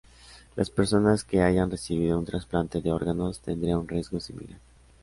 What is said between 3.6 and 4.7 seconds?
un riesgo similar.